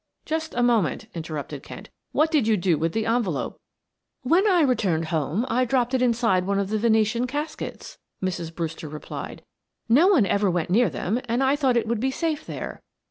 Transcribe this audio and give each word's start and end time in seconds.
"Just 0.25 0.55
a 0.55 0.63
moment," 0.63 1.05
interrupted 1.13 1.61
Kent. 1.61 1.91
"What 2.11 2.31
did 2.31 2.47
you 2.47 2.57
do 2.57 2.75
with 2.75 2.93
the 2.93 3.05
envelope?" 3.05 3.59
"When 4.23 4.49
I 4.49 4.61
returned 4.61 5.09
home 5.09 5.45
I 5.47 5.63
dropped 5.63 5.93
it 5.93 6.01
inside 6.01 6.47
one 6.47 6.57
of 6.57 6.69
the 6.69 6.79
Venetian 6.79 7.27
caskets," 7.27 7.99
Mrs. 8.19 8.51
Brewster 8.51 8.89
replied. 8.89 9.43
"No 9.87 10.07
one 10.07 10.25
ever 10.25 10.49
went 10.49 10.71
near 10.71 10.89
them, 10.89 11.21
and 11.25 11.43
I 11.43 11.55
thought 11.55 11.77
it 11.77 11.85
would 11.87 11.99
be 11.99 12.09
safe 12.09 12.47
there. 12.47 12.81